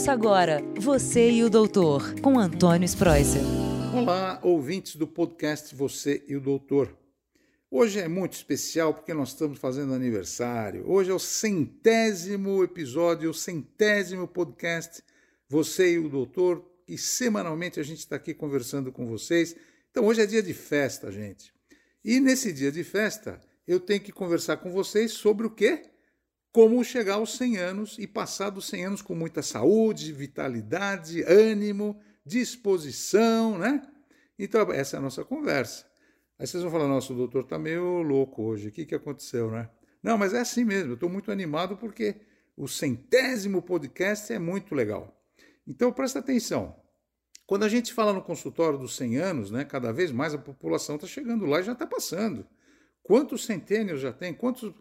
[0.00, 3.42] Ouça agora Você e o Doutor, com Antônio Spreuser.
[3.94, 6.96] Olá, ouvintes do podcast Você e o Doutor.
[7.70, 10.90] Hoje é muito especial porque nós estamos fazendo aniversário.
[10.90, 15.02] Hoje é o centésimo episódio, o centésimo podcast
[15.46, 19.54] Você e o Doutor, e semanalmente a gente está aqui conversando com vocês.
[19.90, 21.52] Então hoje é dia de festa, gente.
[22.02, 23.38] E nesse dia de festa,
[23.68, 25.89] eu tenho que conversar com vocês sobre o quê?
[26.52, 32.00] Como chegar aos 100 anos e passar dos 100 anos com muita saúde, vitalidade, ânimo,
[32.24, 33.82] disposição, né?
[34.38, 35.86] Então, essa é a nossa conversa.
[36.38, 39.50] Aí vocês vão falar, nossa, o doutor está meio louco hoje, o que, que aconteceu,
[39.50, 39.68] né?
[40.02, 42.16] Não, mas é assim mesmo, eu estou muito animado porque
[42.56, 45.22] o centésimo podcast é muito legal.
[45.66, 46.74] Então, presta atenção.
[47.46, 50.94] Quando a gente fala no consultório dos 100 anos, né, cada vez mais a população
[50.94, 52.46] está chegando lá e já está passando.
[53.02, 54.32] Quantos centênios já tem?
[54.32, 54.72] Quantos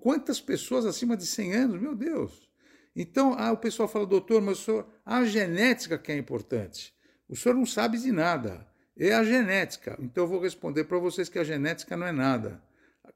[0.00, 1.80] Quantas pessoas acima de 100 anos?
[1.80, 2.48] Meu Deus!
[2.94, 6.92] Então, ah, o pessoal fala, doutor, mas o senhor, a genética que é importante.
[7.28, 8.66] O senhor não sabe de nada.
[8.96, 9.96] É a genética.
[10.00, 12.60] Então, eu vou responder para vocês que a genética não é nada.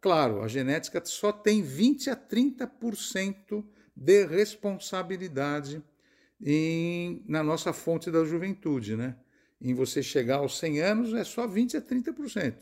[0.00, 5.82] Claro, a genética só tem 20 a 30% de responsabilidade
[6.40, 9.16] em, na nossa fonte da juventude, né?
[9.60, 12.54] Em você chegar aos 100 anos é só 20 a 30%.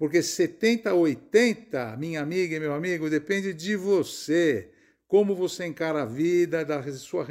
[0.00, 4.72] Porque 70, 80, minha amiga e meu amigo, depende de você.
[5.06, 7.26] Como você encara a vida, da sua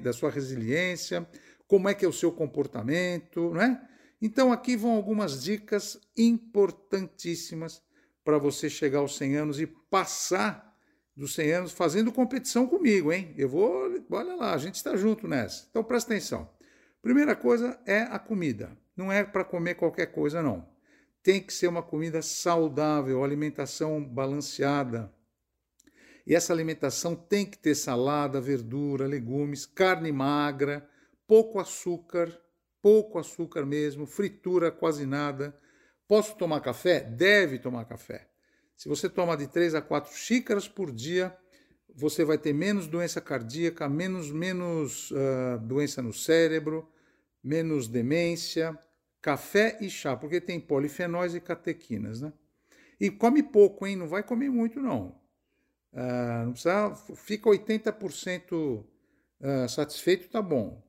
[0.00, 1.26] da sua resiliência
[1.66, 3.80] como é que é o seu comportamento, não é?
[4.22, 7.82] Então aqui vão algumas dicas importantíssimas
[8.22, 10.72] para você chegar aos 100 anos e passar
[11.16, 13.34] dos 100 anos fazendo competição comigo, hein?
[13.36, 15.66] Eu vou, olha lá, a gente está junto nessa.
[15.70, 16.48] Então presta atenção.
[17.02, 18.78] Primeira coisa é a comida.
[18.96, 20.69] Não é para comer qualquer coisa, não
[21.22, 25.12] tem que ser uma comida saudável, alimentação balanceada.
[26.26, 30.88] E essa alimentação tem que ter salada, verdura, legumes, carne magra,
[31.26, 32.30] pouco açúcar,
[32.80, 35.58] pouco açúcar mesmo, fritura quase nada.
[36.06, 37.00] Posso tomar café?
[37.00, 38.28] Deve tomar café.
[38.76, 41.36] Se você toma de 3 a 4 xícaras por dia,
[41.94, 46.88] você vai ter menos doença cardíaca, menos, menos uh, doença no cérebro,
[47.42, 48.78] menos demência,
[49.20, 52.32] café e chá, porque tem polifenóis e catequinas, né?
[53.00, 53.96] E come pouco, hein?
[53.96, 55.18] Não vai comer muito, não.
[55.92, 58.86] Uh, não precisa, fica 80% uh,
[59.40, 60.82] ah, satisfeito, tá bom.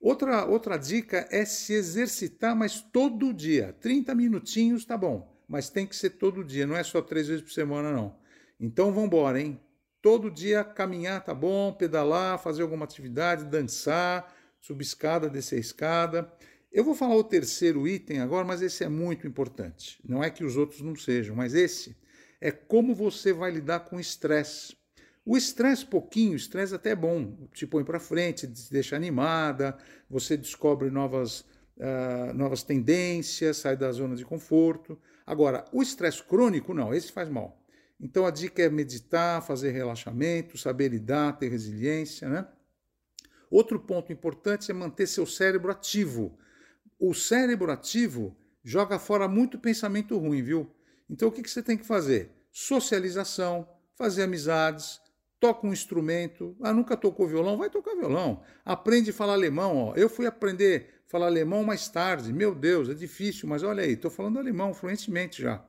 [0.00, 3.76] Outra, outra dica é se exercitar, mas todo dia.
[3.80, 7.42] 30 minutinhos tá bom, mas tem que ser todo dia, não é só três vezes
[7.42, 8.16] por semana, não.
[8.58, 9.60] Então vamos embora, hein?
[10.00, 16.28] Todo dia caminhar tá bom, pedalar, fazer alguma atividade, dançar, subir escada, descer escada.
[16.72, 20.00] Eu vou falar o terceiro item agora, mas esse é muito importante.
[20.02, 21.94] Não é que os outros não sejam, mas esse
[22.40, 24.74] é como você vai lidar com o estresse.
[25.22, 29.76] O estresse, pouquinho, o estresse até é bom, te põe para frente, te deixa animada,
[30.08, 31.40] você descobre novas,
[31.76, 34.98] uh, novas tendências, sai da zona de conforto.
[35.26, 37.62] Agora, o estresse crônico, não, esse faz mal.
[38.00, 42.30] Então a dica é meditar, fazer relaxamento, saber lidar, ter resiliência.
[42.30, 42.46] Né?
[43.50, 46.38] Outro ponto importante é manter seu cérebro ativo
[47.04, 50.70] o cérebro ativo joga fora muito pensamento ruim, viu?
[51.10, 52.30] Então o que, que você tem que fazer?
[52.52, 55.00] Socialização, fazer amizades,
[55.40, 56.56] toca um instrumento.
[56.62, 57.58] Ah, nunca tocou violão?
[57.58, 58.44] Vai tocar violão.
[58.64, 59.76] Aprende a falar alemão.
[59.76, 59.94] Ó.
[59.96, 62.32] Eu fui aprender a falar alemão mais tarde.
[62.32, 65.60] Meu Deus, é difícil, mas olha aí, estou falando alemão fluentemente já.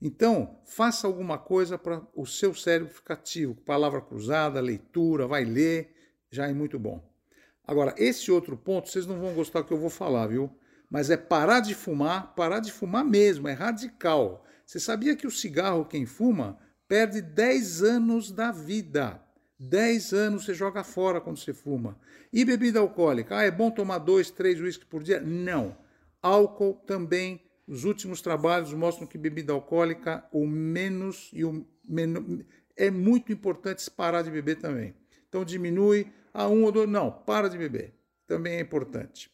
[0.00, 3.54] Então, faça alguma coisa para o seu cérebro ficar ativo.
[3.54, 5.94] Palavra cruzada, leitura, vai ler,
[6.28, 7.08] já é muito bom.
[7.64, 10.50] Agora, esse outro ponto, vocês não vão gostar que eu vou falar, viu?
[10.92, 14.44] Mas é parar de fumar, parar de fumar mesmo, é radical.
[14.66, 19.18] Você sabia que o cigarro, quem fuma, perde 10 anos da vida.
[19.58, 21.98] 10 anos você joga fora quando você fuma.
[22.30, 23.38] E bebida alcoólica?
[23.38, 25.18] Ah, é bom tomar dois, três uísques por dia?
[25.18, 25.74] Não.
[26.20, 27.40] Álcool também.
[27.66, 32.44] Os últimos trabalhos mostram que bebida alcoólica, o menos e o menos.
[32.76, 34.94] É muito importante parar de beber também.
[35.26, 36.86] Então diminui a um ou dois.
[36.86, 37.94] Não, para de beber.
[38.26, 39.31] Também é importante.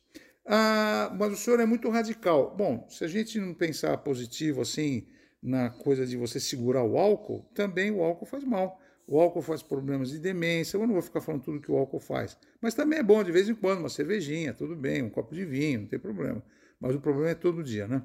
[0.50, 2.56] Ah, mas o senhor é muito radical.
[2.56, 5.06] Bom, se a gente não pensar positivo assim
[5.42, 8.80] na coisa de você segurar o álcool, também o álcool faz mal.
[9.06, 10.78] O álcool faz problemas de demência.
[10.78, 12.38] Eu não vou ficar falando tudo que o álcool faz.
[12.62, 15.44] Mas também é bom de vez em quando, uma cervejinha, tudo bem, um copo de
[15.44, 16.42] vinho, não tem problema.
[16.80, 18.02] Mas o problema é todo dia, né?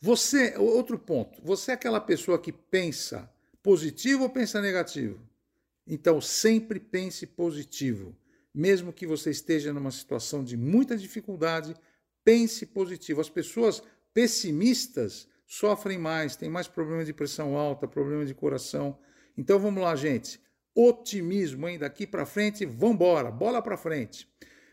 [0.00, 3.30] Você, outro ponto, você é aquela pessoa que pensa
[3.62, 5.20] positivo ou pensa negativo?
[5.86, 8.16] Então sempre pense positivo
[8.54, 11.74] mesmo que você esteja numa situação de muita dificuldade,
[12.24, 13.20] pense positivo.
[13.20, 13.82] As pessoas
[14.12, 18.98] pessimistas sofrem mais, têm mais problema de pressão alta, problema de coração.
[19.36, 20.40] Então vamos lá, gente.
[20.74, 21.78] otimismo, hein?
[21.78, 24.28] Daqui para frente, vambora, bola para frente.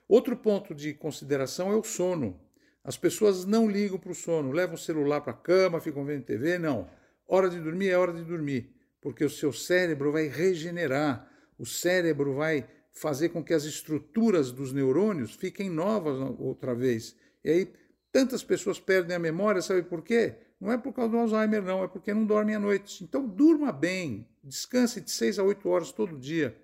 [0.07, 2.39] Outro ponto de consideração é o sono.
[2.83, 6.23] As pessoas não ligam para o sono, levam o celular para a cama, ficam vendo
[6.23, 6.87] TV, não.
[7.27, 12.35] Hora de dormir é hora de dormir, porque o seu cérebro vai regenerar, o cérebro
[12.35, 12.65] vai
[12.97, 17.15] fazer com que as estruturas dos neurônios fiquem novas outra vez.
[17.43, 17.73] E aí
[18.11, 20.35] tantas pessoas perdem a memória, sabe por quê?
[20.59, 23.03] Não é por causa do Alzheimer, não, é porque não dormem à noite.
[23.03, 26.57] Então durma bem, descanse de 6 a 8 horas todo dia.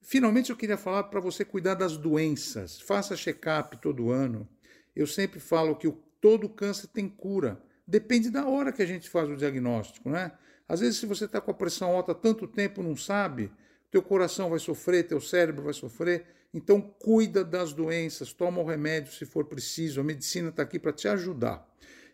[0.00, 2.80] Finalmente eu queria falar para você cuidar das doenças.
[2.80, 4.48] Faça check-up todo ano.
[4.96, 7.62] Eu sempre falo que o, todo câncer tem cura.
[7.86, 10.32] Depende da hora que a gente faz o diagnóstico, né?
[10.68, 13.50] Às vezes, se você está com a pressão alta tanto tempo não sabe,
[13.90, 16.26] teu coração vai sofrer, teu cérebro vai sofrer.
[16.52, 20.00] Então, cuida das doenças, toma o remédio se for preciso.
[20.00, 21.68] A medicina está aqui para te ajudar.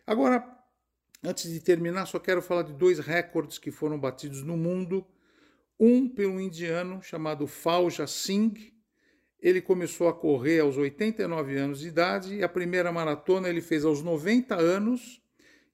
[0.05, 0.43] Agora,
[1.23, 5.05] antes de terminar, só quero falar de dois recordes que foram batidos no mundo.
[5.79, 8.73] Um pelo indiano chamado Fauja Singh.
[9.39, 13.85] Ele começou a correr aos 89 anos de idade e a primeira maratona ele fez
[13.85, 15.21] aos 90 anos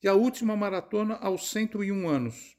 [0.01, 2.57] e a última maratona aos 101 anos.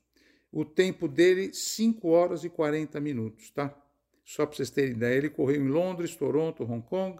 [0.56, 3.76] O tempo dele, 5 horas e 40 minutos, tá?
[4.24, 7.18] Só para vocês terem ideia, ele correu em Londres, Toronto, Hong Kong,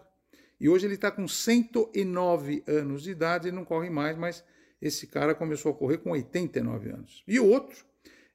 [0.61, 4.45] e hoje ele está com 109 anos de idade, ele não corre mais, mas
[4.81, 7.25] esse cara começou a correr com 89 anos.
[7.27, 7.85] E o outro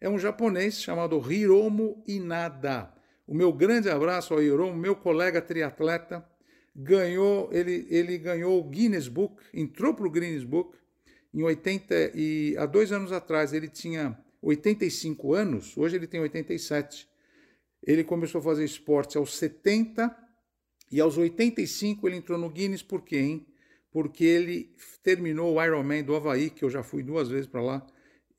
[0.01, 2.93] é um japonês chamado Hiromu Inada.
[3.25, 6.27] O meu grande abraço ao Hiromu, meu colega triatleta,
[6.75, 10.77] ganhou, ele, ele ganhou o Guinness Book, entrou para o Guinness Book
[11.33, 17.07] em 80 e há dois anos atrás ele tinha 85 anos, hoje ele tem 87.
[17.83, 20.15] Ele começou a fazer esporte aos 70
[20.91, 23.47] e aos 85 ele entrou no Guinness por quê, hein?
[23.91, 27.87] Porque ele terminou o Ironman do Havaí, que eu já fui duas vezes para lá,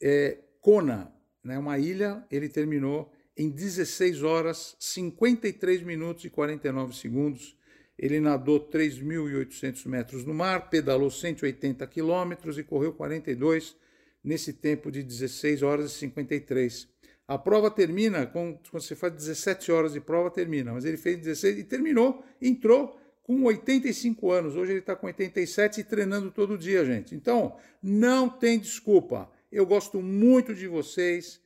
[0.00, 1.12] é, Kona,
[1.42, 7.56] né, uma ilha, ele terminou em 16 horas, 53 minutos e 49 segundos.
[7.98, 13.76] Ele nadou 3.800 metros no mar, pedalou 180 quilômetros e correu 42
[14.22, 16.88] nesse tempo de 16 horas e 53.
[17.26, 21.16] A prova termina, com, quando você faz 17 horas de prova, termina, mas ele fez
[21.18, 24.56] 16 e terminou, entrou com 85 anos.
[24.56, 27.14] Hoje ele está com 87 e treinando todo dia, gente.
[27.14, 29.30] Então, não tem desculpa.
[29.52, 31.40] Eu gosto muito de vocês.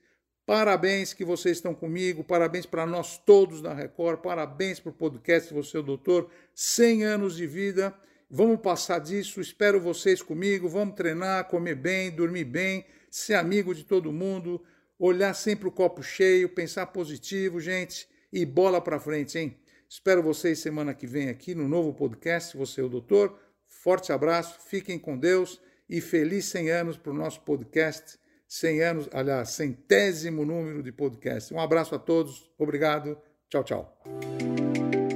[0.46, 5.52] Parabéns que vocês estão comigo, parabéns para nós todos da Record, parabéns para o podcast
[5.54, 7.94] Você é o Doutor, 100 anos de vida.
[8.30, 10.68] Vamos passar disso, espero vocês comigo.
[10.68, 14.62] Vamos treinar, comer bem, dormir bem, ser amigo de todo mundo,
[14.98, 19.56] olhar sempre o copo cheio, pensar positivo, gente, e bola para frente, hein?
[19.88, 22.56] Espero vocês semana que vem aqui no novo podcast.
[22.56, 23.38] Você é o doutor.
[23.66, 28.18] Forte abraço, fiquem com Deus e feliz 100 anos para o nosso podcast.
[28.48, 31.52] 100 anos, aliás, centésimo número de podcast.
[31.52, 33.16] Um abraço a todos, obrigado,
[33.48, 33.98] tchau, tchau.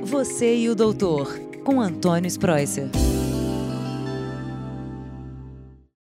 [0.05, 2.89] Você e o doutor com Antônio Spreuser.